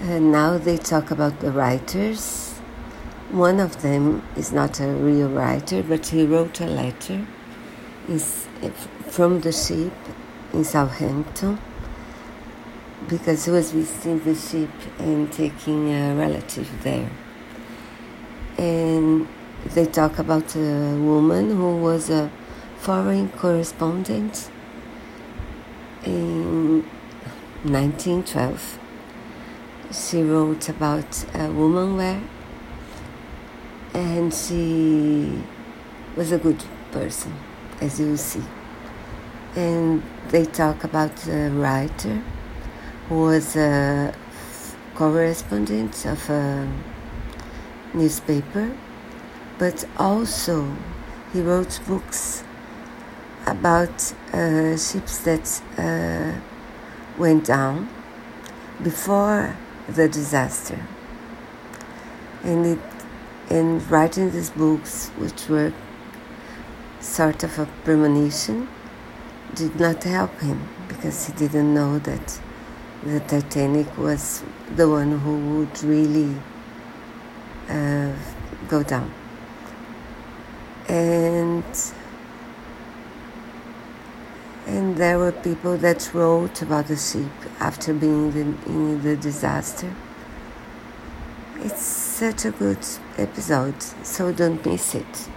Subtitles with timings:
[0.00, 2.52] And now they talk about the writers.
[3.30, 7.26] One of them is not a real writer, but he wrote a letter
[8.08, 8.18] eh,
[9.08, 9.92] from the ship
[10.52, 11.58] in Southampton
[13.08, 17.10] because he was visiting the ship and taking a relative there.
[18.58, 19.26] And
[19.74, 22.30] they talk about a woman who was a
[22.78, 24.50] foreign correspondent
[26.04, 26.82] in
[27.64, 28.78] 1912.
[29.94, 32.20] She wrote about a woman wear
[33.94, 35.40] and she
[36.16, 37.32] was a good person,
[37.80, 38.42] as you see.
[39.54, 42.20] And they talk about the writer
[43.08, 44.12] who was a
[44.96, 46.68] correspondent of a
[47.94, 48.76] newspaper,
[49.58, 50.76] but also
[51.32, 52.42] he wrote books
[53.46, 56.40] about uh, ships that uh,
[57.16, 57.88] went down
[58.82, 59.56] before
[59.88, 60.86] the disaster.
[62.42, 62.78] And it,
[63.50, 65.72] in writing these books, which were
[67.00, 68.68] sort of a premonition,
[69.54, 72.40] did not help him because he didn't know that
[73.04, 74.42] the Titanic was
[74.76, 76.34] the one who would really
[77.68, 78.12] uh,
[78.68, 79.12] go down.
[80.88, 81.64] And
[84.66, 89.94] and there were people that wrote about the ship after being in the, disaster.
[91.56, 92.84] It's such a good
[93.18, 95.28] episode, so don't miss it.